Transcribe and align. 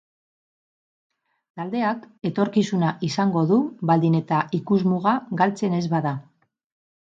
Taldeak 1.61 2.07
etorkizuna 2.31 2.95
izango 3.09 3.45
du 3.53 3.61
baldin 3.93 4.19
eta 4.23 4.43
ikusmuga 4.63 5.17
galtzen 5.45 5.81
ez 5.85 5.87
bada. 5.97 6.19